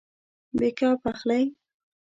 بیک 0.57 0.79
اپ 0.89 1.01
اخلئ؟ 1.11 1.43